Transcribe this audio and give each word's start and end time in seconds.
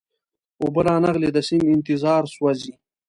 اوبه 0.61 0.81
را 0.85 0.95
نغلې 1.03 1.29
د 1.33 1.37
سیند 1.47 1.71
انتظار 1.75 2.23
سوزي 2.35 2.73